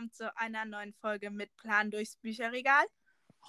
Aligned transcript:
willkommen 0.00 0.12
zu 0.12 0.34
einer 0.34 0.64
neuen 0.64 0.94
Folge 0.94 1.30
mit 1.30 1.54
Plan 1.58 1.90
durchs 1.90 2.16
Bücherregal. 2.16 2.86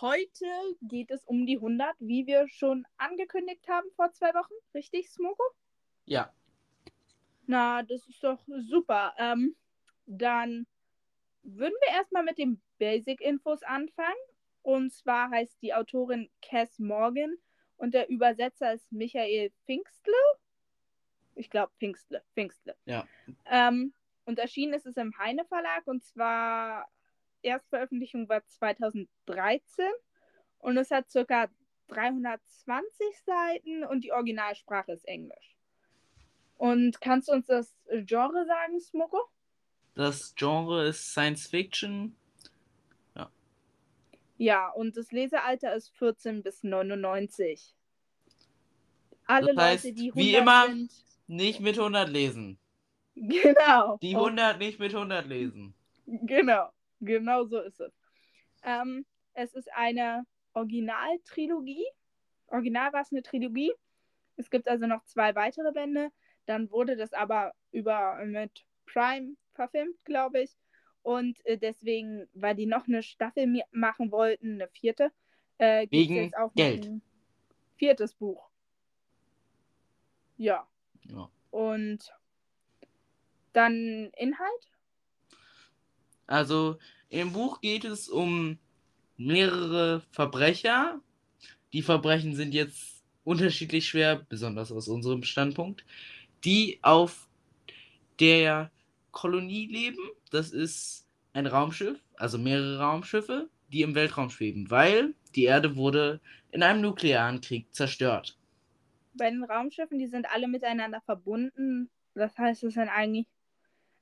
Heute 0.02 0.46
geht 0.82 1.10
es 1.10 1.24
um 1.24 1.46
die 1.46 1.56
100, 1.56 1.96
wie 2.00 2.28
wir 2.28 2.46
schon 2.50 2.86
angekündigt 2.98 3.66
haben 3.70 3.88
vor 3.96 4.12
zwei 4.12 4.34
Wochen. 4.34 4.54
Richtig, 4.74 5.10
Smoko? 5.10 5.44
Ja. 6.06 6.34
Na, 7.48 7.84
das 7.84 8.06
ist 8.10 8.22
doch 8.22 8.40
super. 8.68 9.14
Ähm, 9.18 9.56
dann 10.08 10.68
würden 11.44 11.76
wir 11.88 11.96
erstmal 11.96 12.24
mit 12.24 12.38
den 12.38 12.62
Basic-Infos 12.80 13.64
anfangen. 13.64 14.12
Und 14.62 14.92
zwar 14.92 15.30
heißt 15.30 15.62
die 15.62 15.74
Autorin 15.74 16.30
Cass 16.42 16.80
Morgan 16.80 17.38
und 17.78 17.94
der 17.94 18.10
Übersetzer 18.10 18.74
ist 18.74 18.92
Michael 18.92 19.54
Pfingstle. 19.64 20.14
Ich 21.36 21.50
glaube, 21.50 21.72
Pfingstle. 21.80 22.22
Pfingstle. 22.34 22.76
Ja. 22.84 23.08
Ähm, 23.46 23.94
und 24.26 24.40
erschienen 24.40 24.74
ist 24.74 24.86
es 24.86 24.98
im 24.98 25.18
Heine 25.18 25.46
Verlag 25.46 25.86
und 25.88 26.04
zwar 26.04 26.88
Erstveröffentlichung 27.42 28.30
war 28.30 28.46
2013 28.46 29.86
und 30.60 30.78
es 30.78 30.92
hat 30.92 31.06
ca. 31.12 31.48
320 31.88 33.06
Seiten 33.26 33.84
und 33.84 34.04
die 34.04 34.12
Originalsprache 34.14 34.94
ist 34.94 35.06
Englisch. 35.08 35.58
Und 36.58 37.02
kannst 37.02 37.28
du 37.28 37.34
uns 37.34 37.48
das 37.48 37.76
Genre 38.06 38.46
sagen, 38.46 38.80
Smoko? 38.80 39.20
Das 39.96 40.34
Genre 40.36 40.88
ist 40.88 41.12
Science 41.12 41.48
Fiction. 41.48 42.16
Ja. 43.16 43.30
Ja, 44.38 44.70
und 44.70 44.96
das 44.96 45.12
Lesealter 45.12 45.74
ist 45.76 45.90
14 45.98 46.44
bis 46.44 46.64
99. 46.64 47.76
Alle 49.26 49.54
Das 49.54 49.64
heißt, 49.66 49.84
Leute, 49.86 49.96
die 49.96 50.12
100 50.12 50.16
wie 50.26 50.36
immer- 50.36 50.68
sind. 50.68 50.92
Nicht 51.28 51.60
mit 51.62 51.78
100 51.78 52.08
lesen. 52.10 52.58
Genau. 53.16 53.98
Die 54.02 54.16
100 54.16 54.58
nicht 54.58 54.80
mit 54.80 54.94
100 54.94 55.28
lesen. 55.28 55.74
Genau, 56.06 56.70
genau 57.02 57.46
so 57.46 57.60
ist 57.60 57.80
es. 57.80 57.94
Ähm, 58.64 59.06
es 59.34 59.54
ist 59.54 59.72
eine 59.74 60.26
Originaltrilogie. 60.54 61.86
Original 62.48 62.92
war 62.94 63.02
es 63.02 63.12
eine 63.12 63.22
Trilogie. 63.22 63.72
Es 64.38 64.50
gibt 64.50 64.68
also 64.68 64.88
noch 64.88 65.04
zwei 65.06 65.36
weitere 65.36 65.72
Bände. 65.72 66.10
Dann 66.46 66.72
wurde 66.72 66.96
das 66.96 67.14
aber 67.14 67.54
über 67.72 68.24
mit 68.26 68.66
Prime 68.86 69.36
verfilmt, 69.54 70.04
glaube 70.06 70.42
ich. 70.42 70.58
Und 71.04 71.44
äh, 71.46 71.58
deswegen, 71.58 72.28
weil 72.34 72.56
die 72.56 72.66
noch 72.66 72.88
eine 72.88 73.04
Staffel 73.04 73.62
machen 73.72 74.12
wollten, 74.12 74.56
eine 74.56 74.68
vierte, 74.70 75.12
äh, 75.58 75.82
gibt's 75.82 75.92
Wegen 75.92 76.16
jetzt 76.16 76.38
auch 76.38 76.54
Geld. 76.54 76.86
ein 76.86 77.02
viertes 77.78 78.14
Buch. 78.14 78.50
Ja. 80.38 80.68
Ja. 81.04 81.30
Und 81.50 82.14
dann 83.54 84.12
Inhalt? 84.18 84.70
Also 86.28 86.78
im 87.10 87.34
Buch 87.34 87.62
geht 87.62 87.84
es 87.86 88.08
um 88.10 88.58
mehrere 89.18 90.02
Verbrecher. 90.12 91.02
Die 91.74 91.82
Verbrechen 91.82 92.36
sind 92.36 92.54
jetzt 92.54 93.04
unterschiedlich 93.24 93.88
schwer, 93.88 94.16
besonders 94.30 94.72
aus 94.72 94.88
unserem 94.88 95.24
Standpunkt, 95.24 95.86
die 96.44 96.80
auf 96.84 97.30
der 98.20 98.72
Kolonie 99.12 99.68
leben. 99.68 100.00
Das 100.32 100.52
ist 100.52 101.08
ein 101.34 101.48
Raumschiff, 101.48 102.00
also 102.16 102.38
mehrere 102.38 102.80
Raumschiffe, 102.80 103.50
die 103.70 103.82
im 103.84 103.96
Weltraum 103.96 104.30
schweben, 104.30 104.70
weil 104.72 105.16
die 105.36 105.44
Erde 105.46 105.76
wurde 105.76 106.22
in 106.52 106.64
einem 106.64 106.82
nuklearen 106.82 107.42
Krieg 107.42 107.74
zerstört. 107.74 108.38
bei 109.14 109.30
den 109.30 109.44
Raumschiffen, 109.44 110.00
die 110.00 110.08
sind 110.08 110.28
alle 110.30 110.48
miteinander 110.48 111.02
verbunden. 111.02 111.90
Das 112.14 112.38
heißt, 112.38 112.64
es 112.64 112.74
sind 112.74 112.90
eigentlich, 112.90 113.28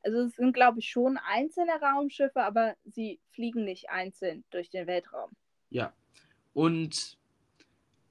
also 0.04 0.20
es 0.20 0.36
sind, 0.36 0.54
glaube 0.54 0.80
ich, 0.80 0.90
schon 0.90 1.18
einzelne 1.18 1.74
Raumschiffe, 1.82 2.42
aber 2.42 2.76
sie 2.86 3.20
fliegen 3.32 3.66
nicht 3.66 3.90
einzeln 3.90 4.44
durch 4.50 4.70
den 4.70 4.88
Weltraum. 4.88 5.32
Ja. 5.70 5.94
Und 6.54 7.18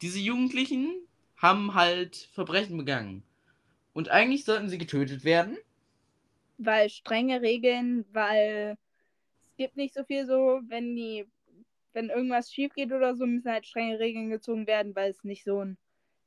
diese 0.02 0.18
Jugendlichen 0.18 1.06
haben 1.36 1.74
halt 1.74 2.16
Verbrechen 2.32 2.76
begangen. 2.76 3.22
Und 3.92 4.10
eigentlich 4.10 4.44
sollten 4.44 4.68
sie 4.68 4.78
getötet 4.78 5.24
werden. 5.24 5.56
Weil 6.58 6.90
strenge 6.90 7.40
Regeln, 7.40 8.04
weil 8.12 8.76
es 9.50 9.56
gibt 9.56 9.76
nicht 9.76 9.94
so 9.94 10.04
viel 10.04 10.26
so, 10.26 10.60
wenn 10.68 10.94
die, 10.94 11.26
wenn 11.92 12.10
irgendwas 12.10 12.52
schief 12.52 12.74
geht 12.74 12.92
oder 12.92 13.16
so, 13.16 13.26
müssen 13.26 13.50
halt 13.50 13.66
strenge 13.66 13.98
Regeln 13.98 14.30
gezogen 14.30 14.66
werden, 14.66 14.94
weil 14.94 15.10
es 15.10 15.24
nicht 15.24 15.44
so 15.44 15.64
ein 15.64 15.78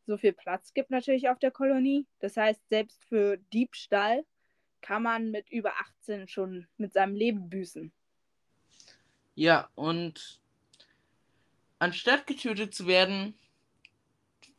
so 0.08 0.18
viel 0.18 0.34
Platz 0.34 0.74
gibt 0.74 0.90
natürlich 0.90 1.30
auf 1.30 1.40
der 1.40 1.52
Kolonie. 1.52 2.06
Das 2.20 2.36
heißt, 2.36 2.68
selbst 2.70 3.04
für 3.06 3.38
Diebstahl 3.54 4.26
kann 4.82 5.04
man 5.04 5.32
mit 5.32 5.50
über 5.50 5.74
18 6.00 6.28
schon 6.28 6.68
mit 6.78 6.94
seinem 6.94 7.16
Leben 7.16 7.50
büßen. 7.50 7.92
Ja, 9.36 9.70
und 9.76 10.42
anstatt 11.80 12.28
getötet 12.28 12.74
zu 12.74 12.88
werden, 12.88 13.34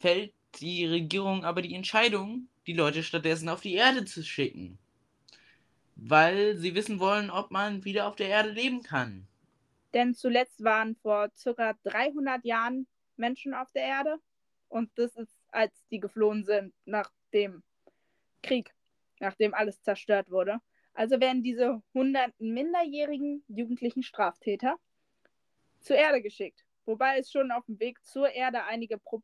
fällt 0.01 0.33
die 0.61 0.87
Regierung 0.87 1.45
aber 1.45 1.63
die 1.63 1.75
Entscheidung, 1.75 2.49
die 2.67 2.73
Leute 2.75 3.03
stattdessen 3.03 3.49
auf 3.49 3.61
die 3.61 3.75
Erde 3.75 4.05
zu 4.05 4.23
schicken. 4.23 4.79
Weil 5.97 6.57
sie 6.57 6.75
wissen 6.75 6.99
wollen, 6.99 7.31
ob 7.31 7.51
man 7.51 7.85
wieder 7.85 8.09
auf 8.09 8.17
der 8.17 8.29
Erde 8.29 8.51
leben 8.51 8.83
kann. 8.83 9.27
Denn 9.95 10.15
zuletzt 10.15 10.65
waren 10.65 10.97
vor 10.97 11.31
circa 11.37 11.75
300 11.85 12.45
Jahren 12.45 12.87
Menschen 13.17 13.55
auf 13.55 13.71
der 13.73 13.83
Erde. 13.83 14.17
Und 14.69 14.91
das 14.97 15.15
ist, 15.17 15.37
als 15.51 15.73
die 15.91 16.01
geflohen 16.01 16.45
sind 16.45 16.73
nach 16.87 17.11
dem 17.33 17.63
Krieg, 18.43 18.75
nachdem 19.23 19.55
alles 19.55 19.81
zerstört 19.83 20.31
wurde. 20.31 20.59
Also 20.93 21.21
werden 21.21 21.43
diese 21.43 21.81
hunderten 21.95 22.53
minderjährigen 22.53 23.43
jugendlichen 23.49 24.03
Straftäter 24.03 24.77
zur 25.81 25.97
Erde 25.97 26.21
geschickt. 26.21 26.65
Wobei 26.85 27.19
es 27.19 27.31
schon 27.31 27.51
auf 27.51 27.65
dem 27.65 27.79
Weg 27.81 28.05
zur 28.05 28.31
Erde 28.31 28.65
einige 28.65 28.99
Pro 28.99 29.23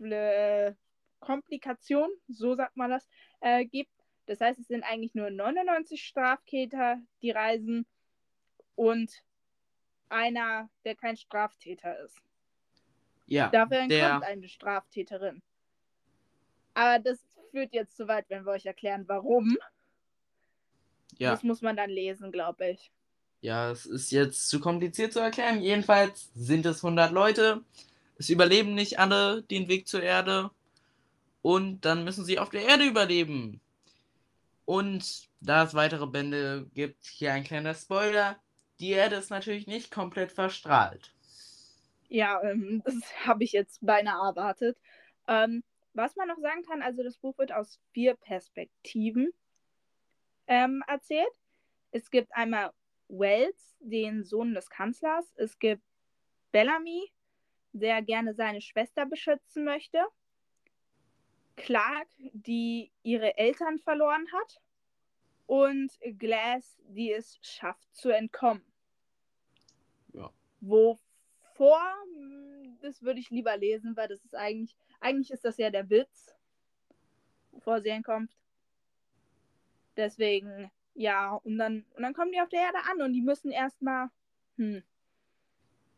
äh, 0.00 0.74
Komplikationen, 1.18 2.14
so 2.28 2.54
sagt 2.54 2.76
man 2.76 2.90
das, 2.90 3.08
äh, 3.40 3.64
gibt. 3.64 3.90
Das 4.26 4.40
heißt, 4.40 4.60
es 4.60 4.68
sind 4.68 4.84
eigentlich 4.84 5.14
nur 5.14 5.30
99 5.30 6.04
Straftäter, 6.04 7.00
die 7.22 7.30
reisen 7.30 7.86
und 8.74 9.10
einer, 10.08 10.68
der 10.84 10.94
kein 10.94 11.16
Straftäter 11.16 11.98
ist. 12.00 12.20
Ja, 13.26 13.48
Dafür 13.48 13.88
der, 13.88 14.20
eine 14.22 14.46
Straftäterin. 14.46 15.42
Aber 16.74 16.98
das 16.98 17.25
führt 17.56 17.72
jetzt 17.72 17.96
zu 17.96 18.06
weit, 18.06 18.26
wenn 18.28 18.44
wir 18.44 18.52
euch 18.52 18.66
erklären, 18.66 19.04
warum. 19.08 19.56
ja, 21.18 21.30
Das 21.30 21.42
muss 21.42 21.62
man 21.62 21.76
dann 21.76 21.88
lesen, 21.90 22.32
glaube 22.32 22.68
ich. 22.70 22.90
ja, 23.40 23.70
es 23.70 23.86
ist 23.86 24.10
jetzt 24.12 24.48
zu 24.48 24.60
kompliziert 24.60 25.12
zu 25.12 25.20
erklären. 25.20 25.62
Jedenfalls 25.62 26.30
sind 26.34 26.66
es 26.66 26.84
100 26.84 27.12
Leute. 27.12 27.64
Es 28.18 28.28
überleben 28.30 28.74
nicht 28.74 28.98
alle 28.98 29.42
den 29.44 29.68
Weg 29.68 29.88
zur 29.88 30.02
Erde. 30.02 30.50
Und 31.42 31.82
dann 31.86 32.04
müssen 32.04 32.24
sie 32.26 32.38
auf 32.38 32.50
der 32.50 32.62
Erde 32.66 32.84
überleben. 32.86 33.60
Und 34.66 35.28
da 35.40 35.64
es 35.64 35.74
weitere 35.74 36.06
Bände 36.06 36.68
gibt, 36.74 37.04
hier 37.06 37.32
ein 37.32 37.44
kleiner 37.44 37.74
Spoiler. 37.74 38.38
Die 38.80 38.90
Erde 38.90 39.16
ist 39.16 39.30
natürlich 39.30 39.66
nicht 39.66 39.90
komplett 39.90 40.32
verstrahlt. 40.32 41.14
Ja, 42.08 42.40
ähm, 42.42 42.82
das 42.84 42.94
habe 43.26 43.44
ich 43.44 43.52
jetzt 43.52 43.84
beinahe 43.84 44.28
erwartet. 44.28 44.78
Ähm, 45.28 45.62
was 45.96 46.14
man 46.16 46.28
noch 46.28 46.38
sagen 46.38 46.62
kann, 46.62 46.82
also 46.82 47.02
das 47.02 47.16
Buch 47.16 47.36
wird 47.38 47.52
aus 47.52 47.80
vier 47.92 48.14
Perspektiven 48.14 49.32
ähm, 50.46 50.84
erzählt. 50.86 51.32
Es 51.90 52.10
gibt 52.10 52.34
einmal 52.34 52.72
Wells, 53.08 53.76
den 53.80 54.24
Sohn 54.24 54.54
des 54.54 54.68
Kanzlers. 54.68 55.32
Es 55.36 55.58
gibt 55.58 55.82
Bellamy, 56.52 57.10
der 57.72 58.02
gerne 58.02 58.34
seine 58.34 58.60
Schwester 58.60 59.06
beschützen 59.06 59.64
möchte. 59.64 60.04
Clark, 61.56 62.08
die 62.18 62.92
ihre 63.02 63.38
Eltern 63.38 63.78
verloren 63.78 64.26
hat. 64.32 64.60
Und 65.46 65.92
Glass, 66.18 66.76
die 66.88 67.12
es 67.12 67.38
schafft 67.40 67.94
zu 67.94 68.10
entkommen. 68.10 68.64
Ja. 70.12 70.32
Wovor, 70.60 71.80
hm, 72.14 72.78
das 72.82 73.00
würde 73.02 73.20
ich 73.20 73.30
lieber 73.30 73.56
lesen, 73.56 73.96
weil 73.96 74.08
das 74.08 74.24
ist 74.24 74.34
eigentlich, 74.34 74.76
eigentlich 75.00 75.30
ist 75.30 75.44
das 75.44 75.58
ja 75.58 75.70
der 75.70 75.88
Witz, 75.90 76.34
bevor 77.52 77.80
sie 77.80 77.90
entkommt. 77.90 78.30
Deswegen, 79.96 80.70
ja, 80.94 81.34
und 81.34 81.58
dann, 81.58 81.84
und 81.94 82.02
dann 82.02 82.14
kommen 82.14 82.32
die 82.32 82.40
auf 82.40 82.48
der 82.48 82.60
Erde 82.60 82.78
an 82.90 83.02
und 83.02 83.12
die 83.12 83.22
müssen 83.22 83.50
erstmal, 83.50 84.08
hm, 84.56 84.82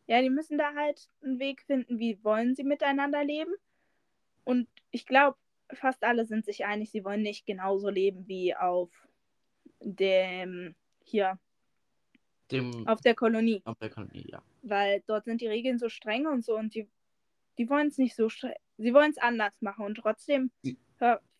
ja, 0.07 0.21
die 0.21 0.29
müssen 0.29 0.57
da 0.57 0.73
halt 0.73 1.07
einen 1.21 1.39
Weg 1.39 1.61
finden, 1.61 1.99
wie 1.99 2.23
wollen 2.23 2.55
sie 2.55 2.63
miteinander 2.63 3.23
leben. 3.23 3.53
Und 4.43 4.67
ich 4.89 5.05
glaube, 5.05 5.37
fast 5.73 6.03
alle 6.03 6.25
sind 6.25 6.45
sich 6.45 6.65
einig, 6.65 6.89
sie 6.89 7.03
wollen 7.03 7.21
nicht 7.21 7.45
genauso 7.45 7.89
leben 7.89 8.27
wie 8.27 8.55
auf 8.55 8.89
dem, 9.81 10.75
hier, 11.03 11.39
Dem 12.51 12.87
auf 12.87 13.01
der 13.01 13.15
Kolonie. 13.15 13.61
auf 13.65 13.77
der 13.77 13.89
Kolonie, 13.89 14.25
ja. 14.31 14.41
weil 14.63 15.03
dort 15.05 15.25
sind 15.25 15.41
die 15.41 15.47
Regeln 15.47 15.77
so 15.77 15.89
streng 15.89 16.25
und 16.25 16.43
so 16.43 16.57
und 16.57 16.73
die, 16.73 16.89
die 17.57 17.69
wollen 17.69 17.87
es 17.87 17.97
nicht 17.97 18.15
so 18.15 18.29
sie 18.29 18.93
wollen 18.93 19.11
es 19.11 19.17
anders 19.17 19.53
machen 19.61 19.85
und 19.85 19.95
trotzdem 19.95 20.51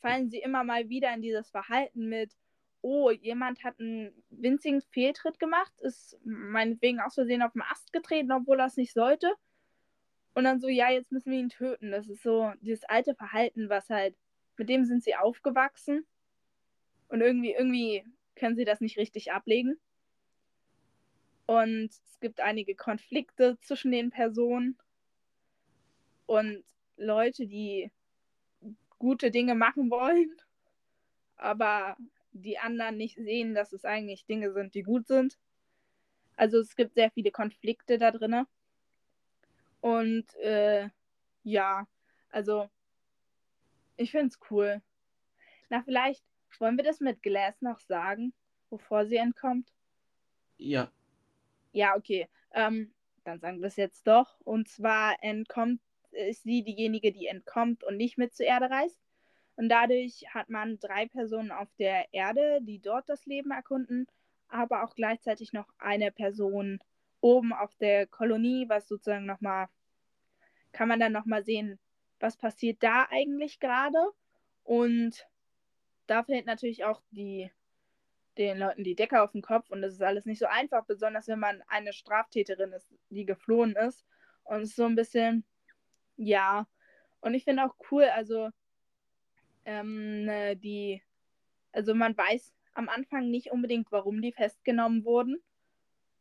fallen 0.01 0.29
sie 0.29 0.39
immer 0.39 0.63
mal 0.63 0.89
wieder 0.89 1.13
in 1.13 1.21
dieses 1.21 1.49
Verhalten 1.49 2.09
mit 2.09 2.35
oh, 2.81 3.11
jemand 3.11 3.63
hat 3.63 3.79
einen 3.79 4.13
winzigen 4.29 4.81
Fehltritt 4.81 5.39
gemacht, 5.39 5.73
ist 5.81 6.17
meinetwegen 6.23 6.99
aus 6.99 7.15
Versehen 7.15 7.41
auf 7.41 7.53
den 7.53 7.61
Ast 7.61 7.91
getreten, 7.91 8.31
obwohl 8.31 8.59
er 8.59 8.67
es 8.67 8.77
nicht 8.77 8.93
sollte. 8.93 9.33
Und 10.33 10.43
dann 10.45 10.61
so, 10.61 10.67
ja, 10.67 10.89
jetzt 10.89 11.11
müssen 11.11 11.31
wir 11.31 11.39
ihn 11.39 11.49
töten. 11.49 11.91
Das 11.91 12.07
ist 12.07 12.23
so 12.23 12.53
dieses 12.61 12.83
alte 12.85 13.15
Verhalten, 13.15 13.69
was 13.69 13.89
halt, 13.89 14.15
mit 14.57 14.69
dem 14.69 14.85
sind 14.85 15.03
sie 15.03 15.15
aufgewachsen. 15.15 16.05
Und 17.09 17.21
irgendwie, 17.21 17.53
irgendwie 17.53 18.05
können 18.35 18.55
sie 18.55 18.65
das 18.65 18.79
nicht 18.79 18.97
richtig 18.97 19.31
ablegen. 19.31 19.77
Und 21.45 21.89
es 21.89 22.19
gibt 22.21 22.39
einige 22.39 22.75
Konflikte 22.75 23.57
zwischen 23.61 23.91
den 23.91 24.11
Personen. 24.11 24.77
Und 26.29 26.63
Leute, 26.95 27.47
die 27.47 27.89
gute 28.99 29.31
Dinge 29.31 29.55
machen 29.55 29.89
wollen, 29.89 30.29
aber 31.37 31.97
die 32.33 32.59
anderen 32.59 32.97
nicht 32.97 33.15
sehen, 33.15 33.55
dass 33.55 33.73
es 33.73 33.83
eigentlich 33.83 34.27
Dinge 34.27 34.53
sind, 34.53 34.75
die 34.75 34.83
gut 34.83 35.07
sind. 35.07 35.39
Also 36.35 36.59
es 36.59 36.75
gibt 36.75 36.93
sehr 36.93 37.09
viele 37.09 37.31
Konflikte 37.31 37.97
da 37.97 38.11
drin. 38.11 38.45
Und 39.81 40.35
äh, 40.35 40.89
ja, 41.41 41.87
also 42.29 42.69
ich 43.97 44.11
finde 44.11 44.27
es 44.27 44.39
cool. 44.51 44.83
Na, 45.69 45.81
vielleicht 45.81 46.23
wollen 46.59 46.77
wir 46.77 46.83
das 46.83 46.99
mit 46.99 47.23
Glass 47.23 47.59
noch 47.63 47.79
sagen, 47.79 48.33
bevor 48.69 49.07
sie 49.07 49.17
entkommt? 49.17 49.73
Ja. 50.57 50.91
Ja, 51.71 51.95
okay. 51.95 52.29
Ähm, 52.51 52.93
dann 53.23 53.39
sagen 53.39 53.61
wir 53.61 53.67
es 53.67 53.77
jetzt 53.77 54.05
doch. 54.05 54.39
Und 54.41 54.69
zwar 54.69 55.23
entkommt, 55.23 55.81
ist 56.11 56.43
sie 56.43 56.63
diejenige, 56.63 57.11
die 57.11 57.27
entkommt 57.27 57.83
und 57.83 57.97
nicht 57.97 58.17
mit 58.17 58.35
zur 58.35 58.45
Erde 58.45 58.69
reist. 58.69 58.99
Und 59.55 59.69
dadurch 59.69 60.23
hat 60.33 60.49
man 60.49 60.79
drei 60.79 61.07
Personen 61.07 61.51
auf 61.51 61.67
der 61.77 62.13
Erde, 62.13 62.59
die 62.61 62.79
dort 62.79 63.09
das 63.09 63.25
Leben 63.25 63.51
erkunden, 63.51 64.07
aber 64.47 64.83
auch 64.83 64.95
gleichzeitig 64.95 65.53
noch 65.53 65.67
eine 65.77 66.11
Person 66.11 66.79
oben 67.21 67.53
auf 67.53 67.75
der 67.75 68.07
Kolonie, 68.07 68.69
was 68.69 68.87
sozusagen 68.87 69.25
nochmal, 69.25 69.67
kann 70.71 70.87
man 70.87 70.99
dann 70.99 71.11
nochmal 71.11 71.43
sehen, 71.43 71.77
was 72.19 72.37
passiert 72.37 72.81
da 72.81 73.07
eigentlich 73.09 73.59
gerade. 73.59 73.99
Und 74.63 75.27
da 76.07 76.23
fällt 76.23 76.45
natürlich 76.45 76.85
auch 76.85 77.01
die, 77.11 77.51
den 78.37 78.59
Leuten 78.59 78.83
die 78.83 78.95
Decke 78.95 79.21
auf 79.21 79.33
den 79.33 79.41
Kopf 79.41 79.69
und 79.69 79.81
das 79.81 79.93
ist 79.93 80.01
alles 80.01 80.25
nicht 80.25 80.39
so 80.39 80.45
einfach, 80.45 80.85
besonders 80.85 81.27
wenn 81.27 81.39
man 81.39 81.61
eine 81.67 81.93
Straftäterin 81.93 82.71
ist, 82.71 82.87
die 83.09 83.25
geflohen 83.25 83.75
ist. 83.75 84.05
Und 84.43 84.61
es 84.61 84.69
ist 84.69 84.75
so 84.77 84.85
ein 84.85 84.95
bisschen, 84.95 85.43
ja. 86.19 86.67
Und 87.21 87.33
ich 87.33 87.43
finde 87.43 87.65
auch 87.65 87.75
cool, 87.91 88.03
also 88.05 88.49
ähm, 89.65 90.25
ne, 90.25 90.55
die, 90.55 91.01
also 91.71 91.93
man 91.93 92.17
weiß 92.17 92.53
am 92.73 92.89
Anfang 92.89 93.29
nicht 93.29 93.51
unbedingt, 93.51 93.91
warum 93.91 94.21
die 94.21 94.31
festgenommen 94.31 95.03
wurden. 95.03 95.41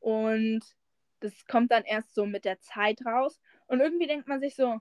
Und 0.01 0.61
das 1.21 1.47
kommt 1.47 1.71
dann 1.73 1.85
erst 1.85 2.15
so 2.15 2.27
mit 2.27 2.45
der 2.45 2.61
Zeit 2.61 3.05
raus. 3.05 3.41
Und 3.67 3.81
irgendwie 3.81 4.07
denkt 4.07 4.29
man 4.29 4.41
sich 4.41 4.57
so, 4.57 4.79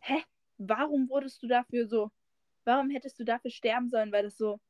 hä, 0.00 0.22
warum 0.58 1.08
wurdest 1.08 1.42
du 1.42 1.48
dafür 1.48 1.86
so 1.86 2.10
warum 2.64 2.90
hättest 2.90 3.18
du 3.18 3.24
dafür 3.24 3.50
sterben 3.50 3.90
sollen, 3.90 4.12
weil 4.12 4.24
das 4.24 4.36
so 4.36 4.60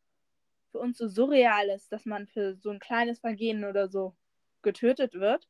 für 0.70 0.78
uns 0.78 0.98
so 0.98 1.08
surreal 1.08 1.68
ist, 1.68 1.92
dass 1.92 2.04
man 2.04 2.26
für 2.26 2.54
so 2.56 2.70
ein 2.70 2.80
kleines 2.80 3.20
Vergehen 3.20 3.64
oder 3.64 3.88
so 3.88 4.14
getötet 4.62 5.14
wird. 5.14 5.48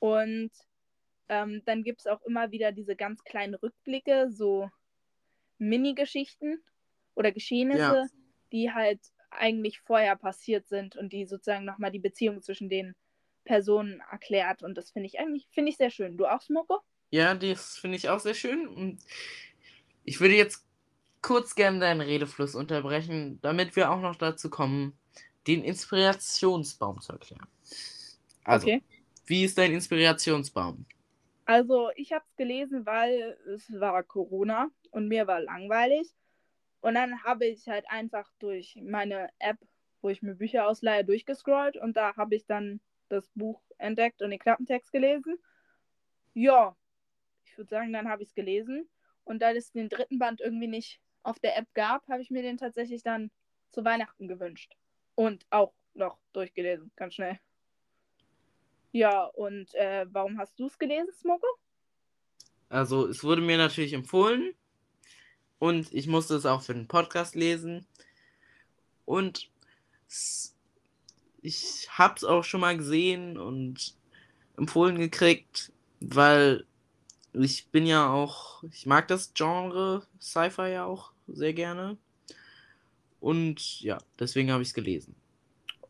Und 0.00 0.50
ähm, 1.28 1.62
dann 1.64 1.82
gibt 1.82 2.00
es 2.00 2.06
auch 2.06 2.22
immer 2.22 2.50
wieder 2.50 2.72
diese 2.72 2.96
ganz 2.96 3.22
kleinen 3.24 3.54
Rückblicke, 3.54 4.30
so 4.30 4.70
Mini-Geschichten 5.58 6.62
oder 7.14 7.32
Geschehnisse, 7.32 7.80
ja. 7.80 8.06
die 8.52 8.72
halt 8.72 9.00
eigentlich 9.30 9.80
vorher 9.80 10.16
passiert 10.16 10.68
sind 10.68 10.96
und 10.96 11.12
die 11.12 11.26
sozusagen 11.26 11.64
nochmal 11.64 11.90
die 11.90 11.98
Beziehung 11.98 12.42
zwischen 12.42 12.68
den 12.68 12.94
Personen 13.44 14.02
erklärt. 14.10 14.62
Und 14.62 14.76
das 14.76 14.90
finde 14.90 15.06
ich 15.06 15.18
eigentlich, 15.18 15.48
finde 15.50 15.70
ich 15.70 15.76
sehr 15.76 15.90
schön. 15.90 16.16
Du 16.16 16.26
auch, 16.26 16.40
Smoko? 16.40 16.80
Ja, 17.10 17.34
das 17.34 17.78
finde 17.78 17.96
ich 17.96 18.08
auch 18.08 18.20
sehr 18.20 18.34
schön. 18.34 18.68
Und 18.68 18.98
ich 20.04 20.20
würde 20.20 20.34
jetzt 20.34 20.66
kurz 21.22 21.54
gerne 21.54 21.80
deinen 21.80 22.00
Redefluss 22.00 22.54
unterbrechen, 22.54 23.38
damit 23.42 23.76
wir 23.76 23.90
auch 23.90 24.00
noch 24.00 24.16
dazu 24.16 24.50
kommen, 24.50 24.96
den 25.46 25.64
Inspirationsbaum 25.64 27.00
zu 27.00 27.12
erklären. 27.12 27.46
Also, 28.44 28.66
okay. 28.66 28.82
wie 29.26 29.44
ist 29.44 29.58
dein 29.58 29.72
Inspirationsbaum? 29.72 30.86
Also, 31.48 31.90
ich 31.96 32.12
habe 32.12 32.22
es 32.28 32.36
gelesen, 32.36 32.84
weil 32.84 33.38
es 33.54 33.72
war 33.80 34.02
Corona 34.02 34.68
und 34.90 35.08
mir 35.08 35.26
war 35.26 35.40
langweilig. 35.40 36.14
Und 36.82 36.94
dann 36.94 37.24
habe 37.24 37.46
ich 37.46 37.66
halt 37.66 37.86
einfach 37.88 38.30
durch 38.38 38.78
meine 38.82 39.30
App, 39.38 39.56
wo 40.02 40.10
ich 40.10 40.20
mir 40.20 40.34
Bücher 40.34 40.68
ausleihe, 40.68 41.06
durchgescrollt 41.06 41.78
und 41.78 41.96
da 41.96 42.14
habe 42.16 42.36
ich 42.36 42.44
dann 42.44 42.82
das 43.08 43.30
Buch 43.34 43.62
entdeckt 43.78 44.20
und 44.20 44.28
den 44.28 44.38
Klappentext 44.38 44.92
gelesen. 44.92 45.38
Ja, 46.34 46.76
ich 47.46 47.56
würde 47.56 47.70
sagen, 47.70 47.94
dann 47.94 48.10
habe 48.10 48.22
ich 48.22 48.28
es 48.28 48.34
gelesen. 48.34 48.86
Und 49.24 49.40
da 49.40 49.50
es 49.52 49.72
den 49.72 49.88
dritten 49.88 50.18
Band 50.18 50.42
irgendwie 50.42 50.68
nicht 50.68 51.00
auf 51.22 51.38
der 51.40 51.56
App 51.56 51.72
gab, 51.72 52.06
habe 52.08 52.20
ich 52.20 52.30
mir 52.30 52.42
den 52.42 52.58
tatsächlich 52.58 53.02
dann 53.02 53.30
zu 53.70 53.86
Weihnachten 53.86 54.28
gewünscht. 54.28 54.76
Und 55.14 55.46
auch 55.48 55.72
noch 55.94 56.18
durchgelesen, 56.34 56.92
ganz 56.94 57.14
schnell. 57.14 57.40
Ja, 58.92 59.24
und 59.24 59.74
äh, 59.74 60.06
warum 60.10 60.38
hast 60.38 60.58
du 60.58 60.66
es 60.66 60.78
gelesen, 60.78 61.12
Smoko? 61.12 61.46
Also, 62.68 63.06
es 63.06 63.22
wurde 63.22 63.42
mir 63.42 63.58
natürlich 63.58 63.92
empfohlen. 63.92 64.54
Und 65.58 65.92
ich 65.92 66.06
musste 66.06 66.36
es 66.36 66.46
auch 66.46 66.62
für 66.62 66.74
den 66.74 66.86
Podcast 66.86 67.34
lesen. 67.34 67.86
Und 69.04 69.50
ich 71.42 71.88
habe 71.90 72.14
es 72.16 72.24
auch 72.24 72.44
schon 72.44 72.60
mal 72.60 72.76
gesehen 72.76 73.38
und 73.38 73.94
empfohlen 74.56 74.98
gekriegt, 74.98 75.72
weil 76.00 76.66
ich 77.32 77.68
bin 77.68 77.86
ja 77.86 78.10
auch, 78.10 78.62
ich 78.64 78.86
mag 78.86 79.08
das 79.08 79.32
Genre 79.34 80.06
Sci-Fi 80.20 80.72
ja 80.72 80.84
auch 80.84 81.12
sehr 81.26 81.52
gerne. 81.52 81.96
Und 83.20 83.80
ja, 83.80 83.98
deswegen 84.18 84.52
habe 84.52 84.62
ich 84.62 84.68
es 84.68 84.74
gelesen. 84.74 85.14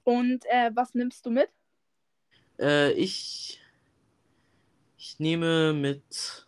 Und 0.05 0.45
äh, 0.47 0.71
was 0.75 0.95
nimmst 0.95 1.27
du 1.27 1.31
mit? 1.31 1.51
Äh, 2.59 2.93
ich, 2.93 3.61
ich 4.97 5.19
nehme 5.19 5.73
mit, 5.73 6.47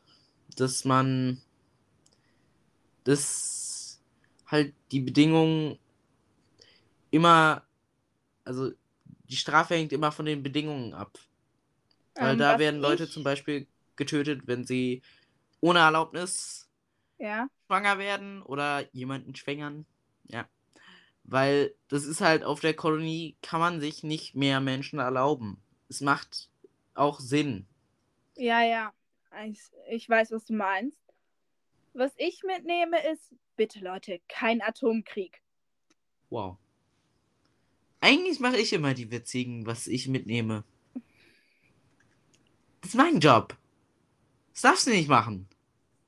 dass 0.56 0.84
man 0.84 1.40
das 3.04 4.00
halt 4.46 4.74
die 4.92 5.00
Bedingungen 5.00 5.78
immer, 7.10 7.64
also 8.44 8.72
die 9.28 9.36
Strafe 9.36 9.74
hängt 9.74 9.92
immer 9.92 10.12
von 10.12 10.26
den 10.26 10.42
Bedingungen 10.42 10.92
ab. 10.92 11.18
Weil 12.14 12.32
ähm, 12.32 12.38
da 12.38 12.58
werden 12.58 12.80
Leute 12.80 13.04
ich... 13.04 13.12
zum 13.12 13.22
Beispiel 13.22 13.66
getötet, 13.96 14.42
wenn 14.46 14.64
sie 14.64 15.02
ohne 15.60 15.80
Erlaubnis 15.80 16.68
ja. 17.18 17.48
schwanger 17.66 17.98
werden 17.98 18.42
oder 18.42 18.92
jemanden 18.92 19.34
schwängern. 19.34 19.86
Ja. 20.28 20.48
Weil 21.24 21.74
das 21.88 22.04
ist 22.04 22.20
halt 22.20 22.44
auf 22.44 22.60
der 22.60 22.74
Kolonie, 22.74 23.36
kann 23.42 23.60
man 23.60 23.80
sich 23.80 24.02
nicht 24.02 24.34
mehr 24.34 24.60
Menschen 24.60 24.98
erlauben. 24.98 25.62
Es 25.90 26.00
macht 26.00 26.48
auch 26.94 27.18
Sinn. 27.18 27.66
Ja, 28.36 28.62
ja. 28.62 28.94
Ich, 29.44 29.60
ich 29.90 30.08
weiß, 30.08 30.30
was 30.30 30.46
du 30.46 30.54
meinst. 30.54 30.98
Was 31.92 32.12
ich 32.16 32.44
mitnehme 32.44 32.96
ist, 33.12 33.34
bitte 33.56 33.80
Leute, 33.80 34.20
kein 34.28 34.62
Atomkrieg. 34.62 35.42
Wow. 36.30 36.56
Eigentlich 38.00 38.38
mache 38.38 38.58
ich 38.58 38.72
immer 38.72 38.94
die 38.94 39.10
witzigen, 39.10 39.66
was 39.66 39.88
ich 39.88 40.06
mitnehme. 40.06 40.64
Das 42.80 42.90
ist 42.90 42.94
mein 42.94 43.18
Job. 43.18 43.56
Das 44.52 44.62
darfst 44.62 44.86
du 44.86 44.90
nicht 44.90 45.08
machen. 45.08 45.48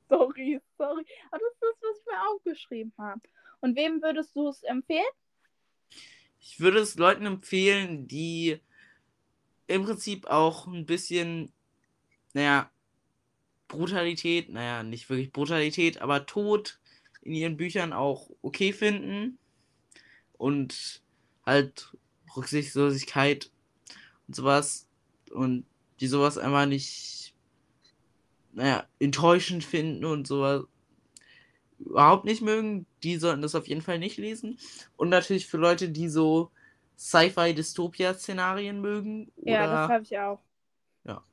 Sorry, 0.08 0.60
sorry. 0.78 1.04
Aber 1.32 1.40
das 1.40 1.52
ist 1.54 1.60
das, 1.60 1.76
was 1.82 1.98
ich 1.98 2.06
mir 2.06 2.30
aufgeschrieben 2.30 2.92
habe. 2.98 3.20
Und 3.60 3.76
wem 3.76 4.00
würdest 4.00 4.34
du 4.36 4.48
es 4.48 4.62
empfehlen? 4.62 5.02
Ich 6.38 6.60
würde 6.60 6.78
es 6.78 6.94
Leuten 6.94 7.26
empfehlen, 7.26 8.06
die 8.06 8.60
im 9.74 9.84
Prinzip 9.84 10.26
auch 10.26 10.66
ein 10.66 10.86
bisschen, 10.86 11.52
naja, 12.34 12.70
Brutalität, 13.68 14.50
naja, 14.50 14.82
nicht 14.82 15.08
wirklich 15.08 15.32
Brutalität, 15.32 16.00
aber 16.02 16.26
Tod 16.26 16.78
in 17.22 17.34
ihren 17.34 17.56
Büchern 17.56 17.92
auch 17.92 18.30
okay 18.42 18.72
finden. 18.72 19.38
Und 20.36 21.02
halt 21.46 21.96
Rücksichtslosigkeit 22.36 23.50
und 24.26 24.36
sowas. 24.36 24.88
Und 25.30 25.64
die 26.00 26.08
sowas 26.08 26.36
einfach 26.36 26.66
nicht 26.66 27.22
naja, 28.52 28.86
enttäuschend 28.98 29.64
finden 29.64 30.04
und 30.04 30.26
sowas 30.26 30.64
überhaupt 31.78 32.24
nicht 32.24 32.42
mögen, 32.42 32.86
die 33.02 33.16
sollten 33.16 33.42
das 33.42 33.54
auf 33.54 33.66
jeden 33.66 33.82
Fall 33.82 33.98
nicht 33.98 34.18
lesen. 34.18 34.58
Und 34.96 35.08
natürlich 35.08 35.46
für 35.46 35.56
Leute, 35.56 35.88
die 35.88 36.08
so 36.08 36.50
Sci-Fi-Dystopia-Szenarien 37.02 38.80
mögen. 38.80 39.32
Oder... 39.36 39.52
Ja, 39.52 39.66
das 39.66 39.90
habe 39.90 40.02
ich 40.04 40.18
auch. 40.18 40.40
Ja. 41.04 41.24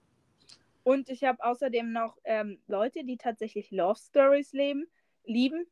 Und 0.83 1.09
ich 1.09 1.23
habe 1.23 1.43
außerdem 1.43 1.91
noch 1.91 2.17
ähm, 2.23 2.59
Leute, 2.67 3.03
die 3.03 3.17
tatsächlich 3.17 3.69
Love 3.69 3.99
Stories 3.99 4.51
leben, 4.51 4.87
lieben. 5.25 5.67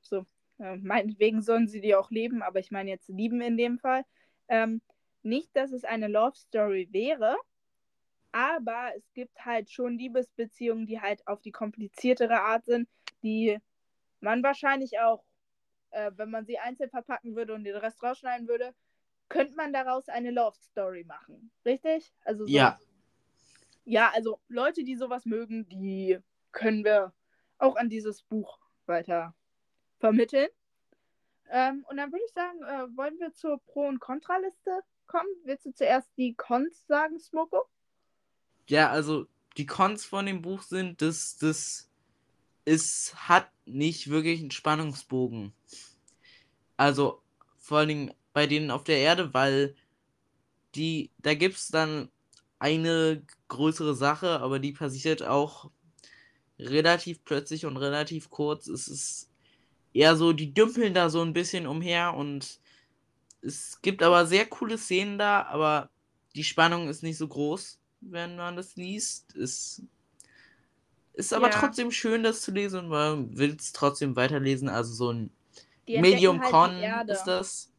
So, 0.00 0.26
äh, 0.58 0.76
meinetwegen 0.76 1.42
sollen 1.42 1.68
sie 1.68 1.80
die 1.80 1.94
auch 1.94 2.10
leben, 2.10 2.42
aber 2.42 2.58
ich 2.58 2.72
meine 2.72 2.90
jetzt 2.90 3.08
lieben 3.08 3.40
in 3.40 3.56
dem 3.56 3.78
Fall. 3.78 4.04
Ähm, 4.48 4.82
nicht, 5.22 5.54
dass 5.56 5.70
es 5.70 5.84
eine 5.84 6.08
Love 6.08 6.36
Story 6.36 6.88
wäre, 6.90 7.36
aber 8.32 8.90
es 8.96 9.12
gibt 9.12 9.44
halt 9.44 9.70
schon 9.70 9.96
Liebesbeziehungen, 9.96 10.86
die 10.86 11.00
halt 11.00 11.26
auf 11.26 11.40
die 11.40 11.52
kompliziertere 11.52 12.40
Art 12.40 12.64
sind, 12.64 12.88
die 13.22 13.58
man 14.20 14.42
wahrscheinlich 14.42 14.98
auch, 14.98 15.24
äh, 15.90 16.10
wenn 16.16 16.30
man 16.30 16.46
sie 16.46 16.58
einzeln 16.58 16.90
verpacken 16.90 17.36
würde 17.36 17.54
und 17.54 17.62
den 17.62 17.76
Rest 17.76 18.02
rausschneiden 18.02 18.48
würde, 18.48 18.74
könnte 19.28 19.54
man 19.54 19.72
daraus 19.72 20.08
eine 20.08 20.30
Love 20.30 20.56
Story 20.60 21.04
machen. 21.04 21.50
Richtig? 21.64 22.12
Also 22.24 22.44
so, 22.44 22.50
Ja. 22.50 22.78
Ja, 23.84 24.10
also 24.14 24.40
Leute, 24.48 24.82
die 24.82 24.96
sowas 24.96 25.26
mögen, 25.26 25.68
die 25.68 26.18
können 26.50 26.84
wir 26.84 27.12
auch 27.58 27.76
an 27.76 27.88
dieses 27.88 28.22
Buch 28.22 28.58
weiter 28.86 29.34
vermitteln. 29.98 30.48
Ähm, 31.50 31.84
und 31.88 31.96
dann 31.96 32.10
würde 32.10 32.24
ich 32.26 32.32
sagen, 32.32 32.62
äh, 32.64 32.96
wollen 32.96 33.18
wir 33.20 33.32
zur 33.32 33.58
Pro- 33.58 33.86
und 33.86 34.00
Kontraliste 34.00 34.80
kommen? 35.06 35.28
Willst 35.44 35.66
du 35.66 35.72
zuerst 35.72 36.10
die 36.16 36.34
Cons 36.34 36.84
sagen, 36.88 37.20
Smoko? 37.20 37.66
Ja, 38.68 38.90
also 38.90 39.26
die 39.56 39.66
Cons 39.66 40.04
von 40.04 40.26
dem 40.26 40.42
Buch 40.42 40.62
sind, 40.62 41.00
dass 41.00 41.36
das 41.38 41.88
es 42.66 43.14
hat 43.14 43.48
nicht 43.64 44.10
wirklich 44.10 44.40
einen 44.40 44.50
Spannungsbogen. 44.50 45.52
Also 46.76 47.22
vor 47.58 47.78
allen 47.78 47.88
Dingen 47.88 48.14
bei 48.36 48.46
denen 48.46 48.70
auf 48.70 48.84
der 48.84 48.98
Erde, 48.98 49.32
weil 49.32 49.74
die, 50.74 51.10
da 51.16 51.32
gibt 51.32 51.56
es 51.56 51.68
dann 51.68 52.10
eine 52.58 53.22
größere 53.48 53.94
Sache, 53.94 54.40
aber 54.40 54.58
die 54.58 54.72
passiert 54.72 55.22
auch 55.22 55.70
relativ 56.58 57.24
plötzlich 57.24 57.64
und 57.64 57.78
relativ 57.78 58.28
kurz. 58.28 58.66
Es 58.66 58.88
ist 58.88 59.30
eher 59.94 60.16
so, 60.16 60.34
die 60.34 60.52
dümpeln 60.52 60.92
da 60.92 61.08
so 61.08 61.22
ein 61.22 61.32
bisschen 61.32 61.66
umher 61.66 62.12
und 62.12 62.60
es 63.40 63.80
gibt 63.80 64.02
aber 64.02 64.26
sehr 64.26 64.44
coole 64.44 64.76
Szenen 64.76 65.16
da, 65.16 65.44
aber 65.44 65.88
die 66.34 66.44
Spannung 66.44 66.90
ist 66.90 67.02
nicht 67.02 67.16
so 67.16 67.28
groß, 67.28 67.78
wenn 68.02 68.36
man 68.36 68.54
das 68.54 68.76
liest. 68.76 69.34
Es 69.34 69.82
ist 71.14 71.32
aber 71.32 71.48
Ja. 71.48 71.58
trotzdem 71.58 71.90
schön, 71.90 72.22
das 72.22 72.42
zu 72.42 72.50
lesen 72.50 72.80
und 72.80 72.88
man 72.88 73.38
will 73.38 73.56
es 73.58 73.72
trotzdem 73.72 74.14
weiterlesen. 74.14 74.68
Also 74.68 74.92
so 74.92 75.10
ein 75.10 75.30
Medium 75.86 76.38
halt 76.42 76.50
Con 76.50 76.76
Erde. 76.76 77.14
ist 77.14 77.24
das. 77.24 77.72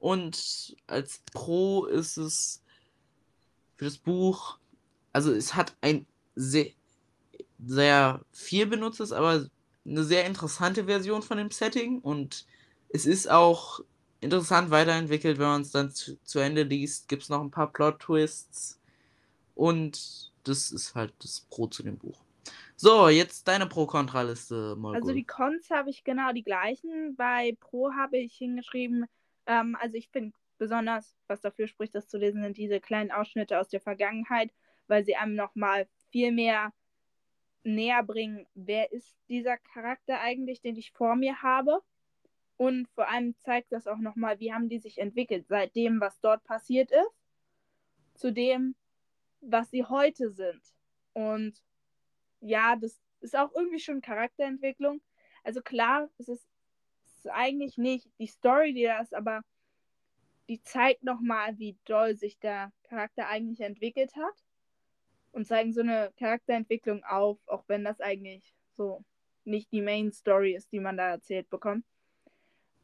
Und 0.00 0.76
als 0.86 1.22
Pro 1.32 1.84
ist 1.84 2.16
es 2.16 2.62
für 3.76 3.84
das 3.84 3.98
Buch, 3.98 4.58
also 5.12 5.32
es 5.32 5.54
hat 5.54 5.76
ein 5.82 6.06
sehr, 6.34 6.70
sehr 7.64 8.24
viel 8.32 8.66
benutztes, 8.66 9.12
aber 9.12 9.46
eine 9.86 10.04
sehr 10.04 10.24
interessante 10.24 10.86
Version 10.86 11.22
von 11.22 11.36
dem 11.36 11.50
Setting 11.50 12.00
und 12.00 12.46
es 12.88 13.06
ist 13.06 13.30
auch 13.30 13.80
interessant 14.20 14.70
weiterentwickelt, 14.70 15.38
wenn 15.38 15.46
man 15.46 15.62
es 15.62 15.70
dann 15.70 15.90
zu, 15.90 16.18
zu 16.22 16.38
Ende 16.38 16.62
liest, 16.62 17.08
gibt 17.08 17.22
es 17.22 17.28
noch 17.28 17.42
ein 17.42 17.50
paar 17.50 17.70
Plot-Twists 17.70 18.80
und 19.54 20.32
das 20.44 20.72
ist 20.72 20.94
halt 20.94 21.12
das 21.18 21.46
Pro 21.50 21.66
zu 21.66 21.82
dem 21.82 21.98
Buch. 21.98 22.18
So, 22.76 23.08
jetzt 23.08 23.46
deine 23.46 23.66
Pro-Kontra-Liste. 23.66 24.78
Also 24.94 25.12
die 25.12 25.24
Cons 25.24 25.68
habe 25.68 25.90
ich 25.90 26.02
genau 26.02 26.32
die 26.32 26.42
gleichen. 26.42 27.14
Bei 27.14 27.54
Pro 27.60 27.92
habe 27.92 28.16
ich 28.16 28.34
hingeschrieben, 28.36 29.04
ähm, 29.50 29.76
also 29.80 29.96
ich 29.96 30.08
finde 30.10 30.32
besonders, 30.58 31.16
was 31.26 31.40
dafür 31.40 31.66
spricht, 31.66 31.94
das 31.94 32.08
zu 32.08 32.18
lesen, 32.18 32.42
sind 32.42 32.56
diese 32.56 32.80
kleinen 32.80 33.10
Ausschnitte 33.10 33.58
aus 33.58 33.68
der 33.68 33.80
Vergangenheit, 33.80 34.52
weil 34.86 35.04
sie 35.04 35.16
einem 35.16 35.34
nochmal 35.34 35.88
viel 36.10 36.30
mehr 36.30 36.72
näher 37.64 38.02
bringen, 38.02 38.46
wer 38.54 38.92
ist 38.92 39.18
dieser 39.28 39.58
Charakter 39.58 40.20
eigentlich, 40.20 40.62
den 40.62 40.76
ich 40.76 40.92
vor 40.92 41.16
mir 41.16 41.42
habe. 41.42 41.82
Und 42.56 42.88
vor 42.90 43.08
allem 43.08 43.34
zeigt 43.40 43.72
das 43.72 43.86
auch 43.86 43.98
nochmal, 43.98 44.38
wie 44.38 44.52
haben 44.52 44.68
die 44.68 44.78
sich 44.78 44.98
entwickelt, 44.98 45.46
seit 45.48 45.74
dem, 45.74 46.00
was 46.00 46.20
dort 46.20 46.44
passiert 46.44 46.90
ist, 46.90 47.24
zu 48.14 48.32
dem, 48.32 48.74
was 49.40 49.70
sie 49.70 49.84
heute 49.84 50.30
sind. 50.30 50.62
Und 51.12 51.62
ja, 52.40 52.76
das 52.76 53.00
ist 53.20 53.36
auch 53.36 53.54
irgendwie 53.54 53.80
schon 53.80 54.00
Charakterentwicklung. 54.00 55.00
Also 55.42 55.60
klar, 55.62 56.08
es 56.18 56.28
ist, 56.28 56.46
es 57.20 57.26
eigentlich 57.26 57.78
nicht 57.78 58.08
die 58.18 58.26
Story, 58.26 58.72
die 58.72 58.84
da 58.84 59.00
ist, 59.00 59.14
aber 59.14 59.42
die 60.48 60.62
zeigt 60.62 61.04
nochmal, 61.04 61.58
wie 61.58 61.76
doll 61.84 62.16
sich 62.16 62.38
der 62.38 62.72
Charakter 62.82 63.28
eigentlich 63.28 63.60
entwickelt 63.60 64.14
hat. 64.16 64.34
Und 65.32 65.46
zeigen 65.46 65.72
so 65.72 65.80
eine 65.80 66.12
Charakterentwicklung 66.18 67.04
auf, 67.04 67.38
auch 67.46 67.62
wenn 67.68 67.84
das 67.84 68.00
eigentlich 68.00 68.52
so 68.76 69.04
nicht 69.44 69.70
die 69.70 69.80
Main 69.80 70.10
Story 70.10 70.56
ist, 70.56 70.72
die 70.72 70.80
man 70.80 70.96
da 70.96 71.10
erzählt 71.10 71.48
bekommt. 71.50 71.84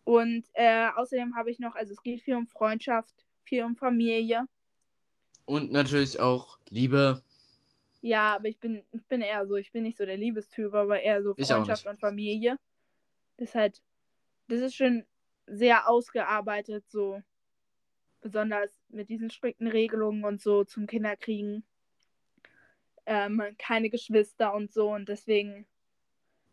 Und 0.05 0.45
äh, 0.52 0.88
außerdem 0.95 1.35
habe 1.35 1.50
ich 1.50 1.59
noch, 1.59 1.75
also 1.75 1.93
es 1.93 2.02
geht 2.02 2.23
viel 2.23 2.37
um 2.37 2.47
Freundschaft, 2.47 3.26
viel 3.43 3.64
um 3.64 3.75
Familie. 3.75 4.47
Und 5.45 5.73
natürlich 5.73 6.21
auch 6.21 6.61
Liebe. 6.71 7.23
Ja, 8.02 8.37
aber 8.37 8.47
ich 8.47 8.59
bin, 8.59 8.85
ich 8.93 9.05
bin 9.07 9.21
eher 9.21 9.45
so, 9.49 9.57
ich 9.57 9.73
bin 9.73 9.83
nicht 9.83 9.99
so 9.99 10.07
der 10.07 10.16
Liebestyp, 10.16 10.73
aber 10.75 11.00
eher 11.00 11.25
so 11.25 11.35
Freundschaft 11.35 11.87
und 11.87 11.99
Familie. 11.99 12.57
Ist 13.38 13.57
halt, 13.57 13.83
das 14.49 14.61
ist 14.61 14.76
schon 14.76 15.05
sehr 15.47 15.88
ausgearbeitet, 15.88 16.85
so 16.88 17.23
besonders 18.21 18.71
mit 18.88 19.09
diesen 19.09 19.31
strikten 19.31 19.69
Regelungen 19.69 20.25
und 20.25 20.41
so 20.41 20.65
zum 20.65 20.87
Kinderkriegen. 20.87 21.65
Ähm, 23.05 23.41
keine 23.59 23.88
Geschwister 23.88 24.53
und 24.53 24.73
so 24.73 24.93
und 24.93 25.09
deswegen 25.09 25.65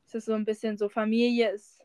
ist 0.05 0.13
es 0.13 0.25
so 0.25 0.33
ein 0.33 0.45
bisschen 0.45 0.77
so, 0.77 0.87
Familie 0.87 1.49
ist 1.51 1.83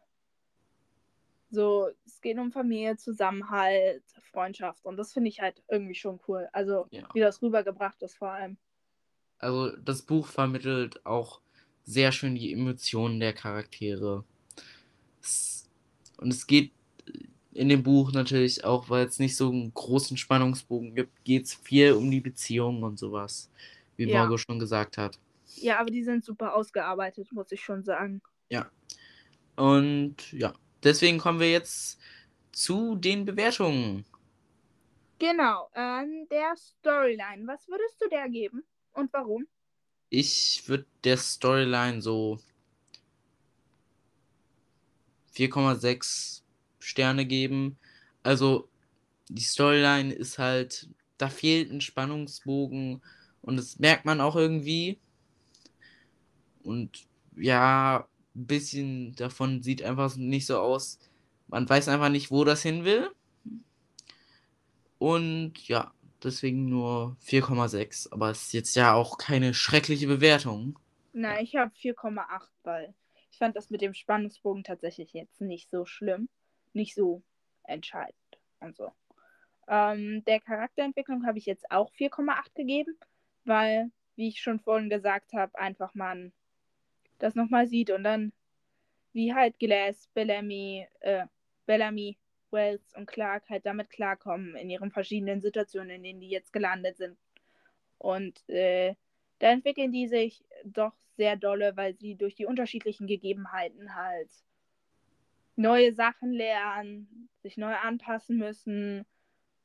so, 1.50 1.88
es 2.04 2.20
geht 2.20 2.38
um 2.38 2.52
Familie, 2.52 2.96
Zusammenhalt, 2.96 4.02
Freundschaft 4.30 4.84
und 4.84 4.96
das 4.98 5.12
finde 5.12 5.30
ich 5.30 5.40
halt 5.40 5.62
irgendwie 5.68 5.94
schon 5.94 6.20
cool. 6.28 6.48
Also, 6.52 6.86
Ja. 6.90 7.08
wie 7.14 7.20
das 7.20 7.40
rübergebracht 7.40 8.02
ist 8.02 8.18
vor 8.18 8.30
allem. 8.30 8.58
Also 9.38 9.74
das 9.76 10.02
Buch 10.02 10.26
vermittelt 10.26 11.04
auch 11.06 11.40
sehr 11.84 12.12
schön 12.12 12.34
die 12.34 12.52
Emotionen 12.52 13.20
der 13.20 13.32
Charaktere. 13.32 14.24
Es, 15.22 15.57
und 16.18 16.32
es 16.32 16.46
geht 16.46 16.72
in 17.52 17.68
dem 17.68 17.82
Buch 17.82 18.12
natürlich 18.12 18.64
auch, 18.64 18.88
weil 18.90 19.06
es 19.06 19.18
nicht 19.18 19.36
so 19.36 19.50
einen 19.50 19.72
großen 19.74 20.16
Spannungsbogen 20.16 20.94
gibt, 20.94 21.24
geht 21.24 21.46
es 21.46 21.54
viel 21.54 21.92
um 21.92 22.10
die 22.10 22.20
Beziehungen 22.20 22.84
und 22.84 22.98
sowas, 22.98 23.50
wie 23.96 24.04
Ja. 24.08 24.20
Margot 24.20 24.40
schon 24.40 24.58
gesagt 24.58 24.98
hat. 24.98 25.18
Ja, 25.56 25.80
aber 25.80 25.90
die 25.90 26.04
sind 26.04 26.24
super 26.24 26.54
ausgearbeitet, 26.54 27.32
muss 27.32 27.50
ich 27.50 27.62
schon 27.62 27.82
sagen. 27.84 28.22
Und 29.56 30.32
ja, 30.32 30.54
deswegen 30.84 31.18
kommen 31.18 31.40
wir 31.40 31.50
jetzt 31.50 31.98
zu 32.52 32.94
den 32.94 33.24
Bewertungen. 33.24 34.04
Genau, 35.18 35.68
ähm, 35.74 36.28
der 36.30 36.54
Storyline. 36.56 37.44
Was 37.46 37.66
würdest 37.66 38.00
du 38.00 38.08
der 38.08 38.28
geben 38.28 38.62
und 38.92 39.12
warum? 39.12 39.46
Ich 40.10 40.62
würde 40.68 40.86
der 41.02 41.16
Storyline 41.16 42.00
so 42.00 42.38
4,6 45.38 46.42
Sterne 46.80 47.26
geben. 47.26 47.78
Also 48.22 48.68
die 49.28 49.42
Storyline 49.42 50.12
ist 50.12 50.38
halt, 50.38 50.88
da 51.18 51.28
fehlt 51.28 51.70
ein 51.70 51.80
Spannungsbogen 51.80 53.02
und 53.42 53.56
das 53.56 53.78
merkt 53.78 54.04
man 54.04 54.20
auch 54.20 54.36
irgendwie. 54.36 54.98
Und 56.62 57.06
ja, 57.36 58.08
ein 58.34 58.46
bisschen 58.46 59.14
davon 59.14 59.62
sieht 59.62 59.82
einfach 59.82 60.16
nicht 60.16 60.46
so 60.46 60.58
aus. 60.58 60.98
Man 61.46 61.68
weiß 61.68 61.88
einfach 61.88 62.08
nicht, 62.08 62.30
wo 62.30 62.44
das 62.44 62.62
hin 62.62 62.84
will. 62.84 63.10
Und 64.98 65.68
ja, 65.68 65.92
deswegen 66.22 66.68
nur 66.68 67.16
4,6. 67.24 68.12
Aber 68.12 68.30
es 68.30 68.42
ist 68.42 68.52
jetzt 68.52 68.76
ja 68.76 68.94
auch 68.94 69.18
keine 69.18 69.54
schreckliche 69.54 70.08
Bewertung. 70.08 70.78
Na, 71.12 71.40
ich 71.40 71.56
habe 71.56 71.72
4,8, 71.80 72.48
weil 72.64 72.94
ich 73.38 73.40
fand 73.40 73.54
das 73.54 73.70
mit 73.70 73.82
dem 73.82 73.94
Spannungsbogen 73.94 74.64
tatsächlich 74.64 75.12
jetzt 75.12 75.40
nicht 75.40 75.70
so 75.70 75.86
schlimm. 75.86 76.28
Nicht 76.72 76.96
so 76.96 77.22
entscheidend 77.62 78.16
und 78.58 78.74
so. 78.74 78.90
Ähm, 79.68 80.24
der 80.24 80.40
Charakterentwicklung 80.40 81.24
habe 81.24 81.38
ich 81.38 81.46
jetzt 81.46 81.70
auch 81.70 81.92
4,8 81.92 82.52
gegeben, 82.56 82.98
weil, 83.44 83.92
wie 84.16 84.26
ich 84.26 84.40
schon 84.40 84.58
vorhin 84.58 84.90
gesagt 84.90 85.34
habe, 85.34 85.56
einfach 85.56 85.94
man 85.94 86.32
das 87.20 87.36
nochmal 87.36 87.68
sieht 87.68 87.90
und 87.90 88.02
dann, 88.02 88.32
wie 89.12 89.32
halt 89.32 89.56
Glass, 89.60 90.08
Bellamy, 90.14 90.88
äh, 90.98 91.26
Bellamy, 91.64 92.18
Wells 92.50 92.92
und 92.96 93.06
Clark 93.06 93.48
halt 93.50 93.64
damit 93.66 93.88
klarkommen 93.90 94.56
in 94.56 94.68
ihren 94.68 94.90
verschiedenen 94.90 95.40
Situationen, 95.42 95.90
in 95.90 96.02
denen 96.02 96.20
die 96.20 96.30
jetzt 96.30 96.52
gelandet 96.52 96.96
sind. 96.96 97.16
Und 97.98 98.48
äh, 98.48 98.96
da 99.38 99.50
entwickeln 99.50 99.92
die 99.92 100.08
sich 100.08 100.44
doch 100.64 100.92
sehr 101.16 101.36
dolle, 101.36 101.76
weil 101.76 101.94
sie 101.96 102.16
durch 102.16 102.34
die 102.34 102.46
unterschiedlichen 102.46 103.06
Gegebenheiten 103.06 103.94
halt 103.94 104.30
neue 105.56 105.92
Sachen 105.92 106.32
lernen, 106.32 107.28
sich 107.42 107.56
neu 107.56 107.74
anpassen 107.74 108.38
müssen 108.38 109.04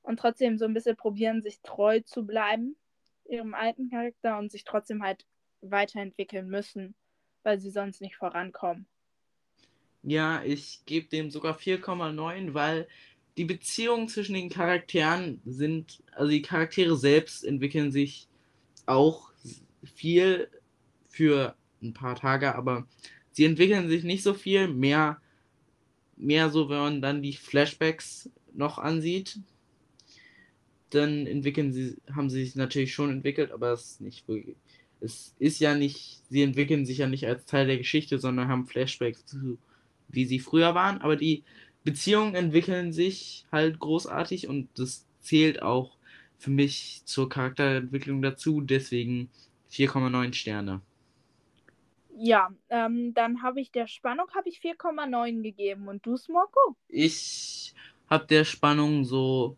und 0.02 0.20
trotzdem 0.20 0.58
so 0.58 0.66
ein 0.66 0.74
bisschen 0.74 0.96
probieren, 0.96 1.42
sich 1.42 1.62
treu 1.62 2.02
zu 2.02 2.26
bleiben, 2.26 2.76
ihrem 3.30 3.54
alten 3.54 3.90
Charakter 3.90 4.38
und 4.38 4.52
sich 4.52 4.64
trotzdem 4.64 5.04
halt 5.04 5.26
weiterentwickeln 5.62 6.48
müssen, 6.48 6.96
weil 7.44 7.60
sie 7.60 7.70
sonst 7.70 8.02
nicht 8.02 8.16
vorankommen. 8.16 8.88
Ja, 10.02 10.44
ich 10.44 10.82
gebe 10.86 11.08
dem 11.08 11.32
sogar 11.32 11.58
4,9, 11.58 12.54
weil 12.54 12.88
die 13.38 13.46
Beziehungen 13.46 14.10
zwischen 14.10 14.36
den 14.36 14.50
Charakteren 14.50 15.42
sind, 15.46 16.04
also 16.12 16.30
die 16.30 16.42
Charaktere 16.42 16.98
selbst 16.98 17.46
entwickeln 17.46 17.92
sich 17.92 18.28
auch 18.86 19.32
viel 19.96 20.50
für 21.14 21.56
ein 21.82 21.94
paar 21.94 22.16
Tage, 22.16 22.56
aber 22.56 22.88
sie 23.32 23.46
entwickeln 23.46 23.88
sich 23.88 24.04
nicht 24.04 24.24
so 24.24 24.34
viel, 24.34 24.68
mehr, 24.68 25.22
mehr 26.18 26.50
so, 26.50 26.70
wenn 26.70 26.80
man 26.80 27.02
dann 27.02 27.22
die 27.22 27.34
Flashbacks 27.34 28.30
noch 28.54 28.80
ansieht, 28.80 29.40
dann 30.90 31.28
entwickeln 31.28 31.72
sie, 31.72 31.98
haben 32.14 32.30
sie 32.30 32.44
sich 32.44 32.56
natürlich 32.56 32.94
schon 32.94 33.12
entwickelt, 33.12 33.52
aber 33.52 33.72
es 33.72 33.92
ist 33.92 34.02
nicht 34.02 34.28
wirklich, 34.28 34.56
es 35.02 35.36
ist 35.40 35.60
ja 35.60 35.76
nicht, 35.76 36.22
sie 36.30 36.42
entwickeln 36.42 36.86
sich 36.86 37.00
ja 37.00 37.08
nicht 37.08 37.28
als 37.28 37.46
Teil 37.46 37.68
der 37.68 37.78
Geschichte, 37.78 38.20
sondern 38.20 38.48
haben 38.48 38.66
Flashbacks 38.66 39.26
zu, 39.26 39.58
wie 40.10 40.26
sie 40.26 40.40
früher 40.40 40.74
waren, 40.76 41.00
aber 41.02 41.16
die 41.16 41.44
Beziehungen 41.84 42.36
entwickeln 42.36 42.92
sich 42.92 43.46
halt 43.52 43.80
großartig 43.80 44.48
und 44.48 44.70
das 44.76 45.06
zählt 45.22 45.62
auch 45.62 45.98
für 46.38 46.50
mich 46.50 47.02
zur 47.06 47.30
Charakterentwicklung 47.30 48.22
dazu, 48.22 48.62
deswegen 48.62 49.30
4,9 49.72 50.34
Sterne. 50.34 50.82
Ja, 52.16 52.50
ähm, 52.70 53.14
dann 53.14 53.42
habe 53.42 53.60
ich 53.60 53.72
der 53.72 53.88
Spannung 53.88 54.28
habe 54.36 54.50
ich 54.50 54.60
4,9 54.60 55.42
gegeben 55.42 55.88
und 55.88 56.06
du, 56.06 56.16
Smoko? 56.16 56.76
Ich 56.90 57.74
habe 58.10 58.28
der 58.28 58.46
Spannung 58.46 59.04
so 59.04 59.58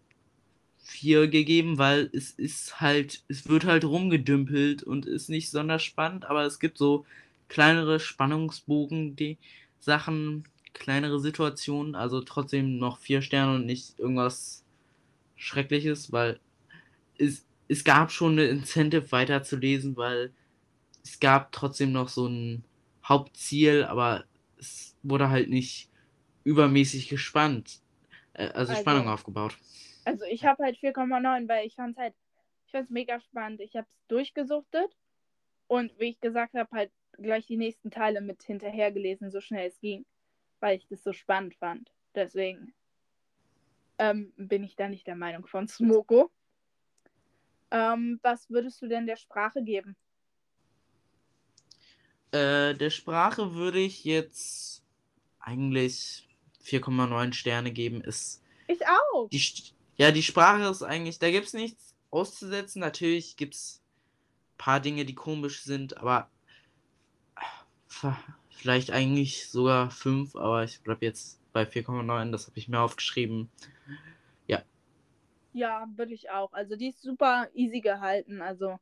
4 0.80 1.28
gegeben, 1.28 1.78
weil 1.78 2.10
es 2.14 2.32
ist 2.32 2.80
halt, 2.80 3.24
es 3.28 3.50
wird 3.50 3.66
halt 3.66 3.84
rumgedümpelt 3.84 4.84
und 4.84 5.06
ist 5.06 5.30
nicht 5.30 5.50
sonderlich 5.50 5.86
spannend, 5.86 6.26
aber 6.26 6.44
es 6.44 6.60
gibt 6.60 6.78
so 6.78 7.06
kleinere 7.50 8.00
Spannungsbogen, 8.00 9.16
die 9.16 9.38
Sachen, 9.80 10.46
kleinere 10.74 11.20
Situationen, 11.20 11.96
also 11.96 12.22
trotzdem 12.22 12.78
noch 12.78 13.00
4 13.00 13.22
Sterne 13.22 13.56
und 13.56 13.66
nicht 13.66 14.00
irgendwas 14.00 14.64
Schreckliches, 15.36 16.12
weil 16.12 16.40
es, 17.18 17.46
es 17.68 17.84
gab 17.84 18.12
schon 18.12 18.34
eine 18.34 18.46
Incentive 18.46 19.12
weiterzulesen, 19.12 19.98
weil 19.98 20.32
es 21.06 21.20
gab 21.20 21.52
trotzdem 21.52 21.92
noch 21.92 22.10
so 22.10 22.28
ein 22.28 22.66
Hauptziel, 23.04 23.84
aber 23.84 24.26
es 24.58 24.98
wurde 25.04 25.30
halt 25.30 25.50
nicht 25.50 25.90
übermäßig 26.44 27.08
gespannt, 27.10 27.80
äh, 28.34 28.48
also, 28.48 28.72
also 28.72 28.82
Spannung 28.82 29.08
aufgebaut. 29.08 29.56
Also 30.04 30.26
ich 30.26 30.46
habe 30.46 30.64
halt 30.64 30.78
4,9, 30.78 31.48
weil 31.48 31.66
ich 31.66 31.76
fand 31.76 31.96
es 31.96 32.02
halt, 32.02 32.16
ich 32.66 32.72
fand 32.72 32.86
es 32.86 32.90
mega 32.90 33.20
spannend. 33.20 33.62
Ich 33.62 33.76
habe 33.76 33.88
es 33.88 33.98
durchgesuchtet 34.08 34.96
und 35.68 35.98
wie 36.00 36.10
ich 36.10 36.20
gesagt 36.20 36.56
habe, 36.56 36.70
halt 36.72 36.92
gleich 37.14 37.46
die 37.46 37.58
nächsten 37.58 37.92
Teile 37.92 38.22
mit 38.22 38.42
hinterher 38.44 38.92
gelesen, 38.92 39.32
so 39.32 39.42
schnell 39.42 39.68
es 39.68 39.80
ging, 39.80 40.06
weil 40.60 40.78
ich 40.78 40.88
das 40.88 41.04
so 41.04 41.14
spannend 41.14 41.56
fand. 41.56 41.92
Deswegen 42.16 42.74
ähm, 44.00 44.34
bin 44.38 44.64
ich 44.64 44.76
da 44.76 44.90
nicht 44.90 45.06
der 45.06 45.16
Meinung 45.16 45.46
von 45.46 45.68
Smoko. 45.68 46.32
Ähm, 47.70 48.20
was 48.24 48.50
würdest 48.50 48.82
du 48.82 48.88
denn 48.88 49.06
der 49.06 49.18
Sprache 49.18 49.64
geben? 49.64 49.96
Äh, 52.36 52.76
der 52.76 52.90
Sprache 52.90 53.54
würde 53.54 53.80
ich 53.80 54.04
jetzt 54.04 54.84
eigentlich 55.40 56.28
4,9 56.66 57.32
Sterne 57.32 57.72
geben. 57.72 58.02
Ist 58.02 58.44
ich 58.68 58.82
auch. 58.86 59.30
Die, 59.30 59.42
ja, 59.96 60.12
die 60.12 60.24
Sprache 60.24 60.64
ist 60.64 60.84
eigentlich, 60.84 61.18
da 61.20 61.32
gibt 61.32 61.48
es 61.48 61.54
nichts 61.54 61.96
auszusetzen. 62.12 62.82
Natürlich 62.82 63.38
gibt 63.38 63.56
es 63.56 63.82
ein 64.52 64.58
paar 64.58 64.80
Dinge, 64.82 65.06
die 65.06 65.16
komisch 65.16 65.64
sind, 65.64 65.96
aber 65.98 66.30
vielleicht 68.50 68.92
eigentlich 68.92 69.50
sogar 69.50 69.90
5, 69.90 70.36
aber 70.36 70.66
ich 70.66 70.82
bleibe 70.82 71.06
jetzt 71.06 71.40
bei 71.54 71.64
4,9. 71.64 72.32
Das 72.32 72.48
habe 72.48 72.58
ich 72.58 72.68
mir 72.68 72.82
aufgeschrieben. 72.82 73.50
Ja. 74.48 74.62
Ja, 75.54 75.88
würde 75.96 76.14
ich 76.14 76.30
auch. 76.32 76.52
Also 76.52 76.76
die 76.76 76.90
ist 76.90 77.02
super 77.02 77.48
easy 77.54 77.80
gehalten. 77.80 78.42
Also 78.42 78.78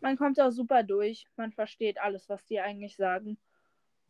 man 0.00 0.16
kommt 0.16 0.40
auch 0.40 0.50
super 0.50 0.82
durch. 0.82 1.26
Man 1.36 1.52
versteht 1.52 2.00
alles, 2.00 2.28
was 2.28 2.44
die 2.46 2.60
eigentlich 2.60 2.96
sagen. 2.96 3.38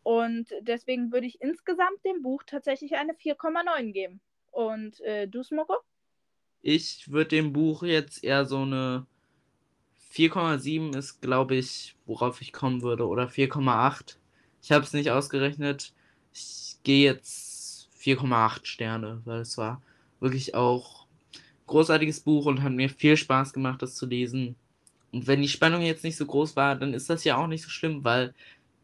Und 0.03 0.47
deswegen 0.63 1.13
würde 1.13 1.27
ich 1.27 1.41
insgesamt 1.41 2.05
dem 2.05 2.23
Buch 2.23 2.43
tatsächlich 2.47 2.97
eine 2.97 3.13
4,9 3.13 3.93
geben. 3.93 4.21
Und 4.53 5.01
äh, 5.01 5.29
du, 5.29 5.43
Smoko? 5.43 5.77
Ich 6.63 7.11
würde 7.11 7.29
dem 7.29 7.53
Buch 7.53 7.83
jetzt 7.83 8.25
eher 8.25 8.45
so 8.47 8.63
eine 8.63 9.07
4,7 10.13 10.97
ist, 10.97 11.21
glaube 11.21 11.57
ich, 11.57 11.97
worauf 12.07 12.41
ich 12.41 12.53
kommen 12.53 12.83
würde. 12.83 13.07
Oder 13.07 13.29
4,8. 13.29 14.17
Ich 14.63 14.73
habe 14.73 14.85
es 14.85 14.93
nicht 14.93 15.11
ausgerechnet. 15.11 15.93
Ich 16.33 16.77
gehe 16.83 17.05
jetzt 17.05 17.91
4,8 18.01 18.65
Sterne, 18.65 19.21
weil 19.25 19.41
es 19.41 19.59
war 19.59 19.83
wirklich 20.21 20.55
auch 20.55 21.07
großartiges 21.67 22.21
Buch 22.21 22.47
und 22.47 22.63
hat 22.63 22.73
mir 22.73 22.89
viel 22.89 23.17
Spaß 23.17 23.53
gemacht, 23.53 23.83
das 23.83 23.95
zu 23.95 24.07
lesen. 24.07 24.57
Und 25.13 25.27
wenn 25.27 25.41
die 25.41 25.49
Spannung 25.49 25.83
jetzt 25.83 26.05
nicht 26.05 26.17
so 26.17 26.27
groß 26.27 26.57
war, 26.57 26.77
dann 26.77 26.95
ist 26.95 27.09
das 27.09 27.25
ja 27.25 27.37
auch 27.37 27.47
nicht 27.47 27.63
so 27.63 27.71
schlimm, 27.71 28.05
weil 28.05 28.35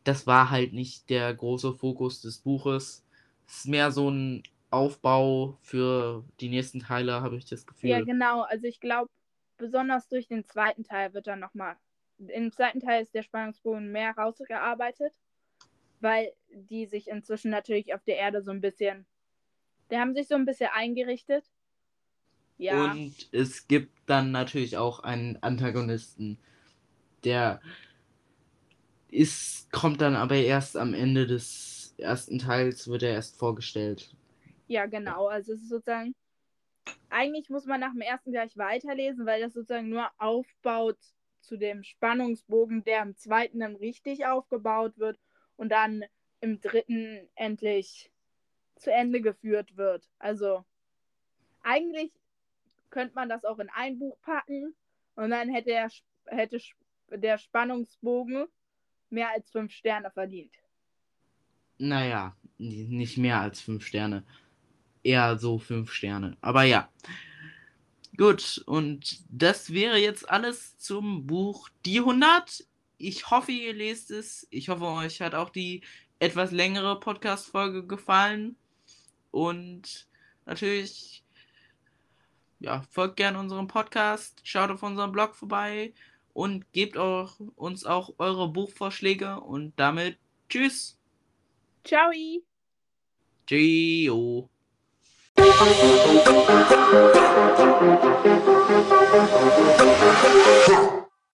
das 0.04 0.26
war 0.26 0.50
halt 0.50 0.72
nicht 0.72 1.10
der 1.10 1.32
große 1.34 1.74
Fokus 1.74 2.20
des 2.20 2.38
Buches. 2.38 3.04
Es 3.46 3.58
ist 3.58 3.68
mehr 3.68 3.90
so 3.90 4.10
ein 4.10 4.42
Aufbau 4.70 5.58
für 5.62 6.24
die 6.40 6.48
nächsten 6.48 6.80
Teile, 6.80 7.20
habe 7.20 7.36
ich 7.36 7.44
das 7.44 7.66
Gefühl. 7.66 7.90
Ja, 7.90 8.00
genau. 8.00 8.42
Also 8.42 8.66
ich 8.66 8.80
glaube, 8.80 9.10
besonders 9.56 10.08
durch 10.08 10.26
den 10.26 10.44
zweiten 10.44 10.84
Teil 10.84 11.14
wird 11.14 11.26
dann 11.26 11.40
nochmal. 11.40 11.76
Im 12.18 12.52
zweiten 12.52 12.80
Teil 12.80 13.02
ist 13.02 13.14
der 13.14 13.22
Spannungsbogen 13.22 13.92
mehr 13.92 14.12
rausgearbeitet, 14.16 15.12
weil 16.00 16.32
die 16.50 16.86
sich 16.86 17.08
inzwischen 17.08 17.50
natürlich 17.50 17.94
auf 17.94 18.02
der 18.04 18.16
Erde 18.16 18.42
so 18.42 18.50
ein 18.50 18.60
bisschen. 18.60 19.06
Die 19.90 19.96
haben 19.96 20.14
sich 20.14 20.28
so 20.28 20.34
ein 20.34 20.44
bisschen 20.44 20.70
eingerichtet 20.72 21.44
ja. 22.58 22.92
Und 22.92 23.28
es 23.32 23.66
gibt 23.68 23.92
dann 24.06 24.30
natürlich 24.30 24.76
auch 24.76 25.00
einen 25.00 25.42
Antagonisten, 25.42 26.38
der 27.24 27.60
ist, 29.08 29.70
kommt 29.72 30.00
dann 30.00 30.16
aber 30.16 30.36
erst 30.36 30.76
am 30.76 30.94
Ende 30.94 31.26
des 31.26 31.94
ersten 31.98 32.38
Teils, 32.38 32.88
wird 32.88 33.02
er 33.02 33.12
erst 33.12 33.36
vorgestellt. 33.36 34.14
Ja, 34.66 34.86
genau. 34.86 35.26
Also 35.26 35.52
es 35.52 35.62
ist 35.62 35.68
sozusagen, 35.68 36.14
eigentlich 37.10 37.48
muss 37.48 37.66
man 37.66 37.80
nach 37.80 37.92
dem 37.92 38.00
ersten 38.00 38.32
gleich 38.32 38.56
weiterlesen, 38.56 39.26
weil 39.26 39.40
das 39.40 39.54
sozusagen 39.54 39.88
nur 39.88 40.10
aufbaut 40.18 40.98
zu 41.40 41.56
dem 41.56 41.82
Spannungsbogen, 41.82 42.84
der 42.84 43.02
im 43.02 43.16
zweiten 43.16 43.60
dann 43.60 43.76
richtig 43.76 44.26
aufgebaut 44.26 44.98
wird 44.98 45.18
und 45.56 45.70
dann 45.70 46.04
im 46.40 46.60
dritten 46.60 47.28
endlich 47.34 48.10
zu 48.76 48.92
Ende 48.92 49.20
geführt 49.20 49.76
wird. 49.76 50.08
Also 50.18 50.64
eigentlich 51.62 52.12
könnte 52.94 53.16
man 53.16 53.28
das 53.28 53.44
auch 53.44 53.58
in 53.58 53.68
ein 53.70 53.98
Buch 53.98 54.16
packen 54.22 54.72
und 55.16 55.30
dann 55.30 55.50
hätte, 55.50 55.72
er, 55.72 55.90
hätte 56.26 56.60
der 57.10 57.38
Spannungsbogen 57.38 58.46
mehr 59.10 59.30
als 59.30 59.50
fünf 59.50 59.72
Sterne 59.72 60.12
verdient. 60.12 60.54
Naja, 61.76 62.36
nicht 62.56 63.18
mehr 63.18 63.40
als 63.40 63.60
fünf 63.60 63.84
Sterne. 63.84 64.22
Eher 65.02 65.36
so 65.38 65.58
fünf 65.58 65.92
Sterne. 65.92 66.36
Aber 66.40 66.62
ja. 66.62 66.88
Gut, 68.16 68.62
und 68.66 69.24
das 69.28 69.72
wäre 69.72 69.98
jetzt 69.98 70.30
alles 70.30 70.78
zum 70.78 71.26
Buch 71.26 71.68
Die 71.84 71.98
100. 71.98 72.64
Ich 72.96 73.28
hoffe, 73.28 73.50
ihr 73.50 73.74
lest 73.74 74.12
es. 74.12 74.46
Ich 74.50 74.68
hoffe, 74.68 74.84
euch 74.84 75.20
hat 75.20 75.34
auch 75.34 75.50
die 75.50 75.82
etwas 76.20 76.52
längere 76.52 77.00
Podcast-Folge 77.00 77.84
gefallen. 77.88 78.54
Und 79.32 80.06
natürlich 80.46 81.23
ja, 82.64 82.82
folgt 82.90 83.16
gerne 83.16 83.38
unserem 83.38 83.68
Podcast, 83.68 84.40
schaut 84.42 84.70
auf 84.70 84.82
unserem 84.82 85.12
Blog 85.12 85.34
vorbei 85.34 85.92
und 86.32 86.72
gebt 86.72 86.96
auch, 86.96 87.38
uns 87.56 87.84
auch 87.84 88.14
eure 88.18 88.48
Buchvorschläge 88.48 89.40
und 89.40 89.74
damit 89.76 90.16
tschüss. 90.48 90.98
Ciao. 91.84 92.10
Ciao. 93.46 94.48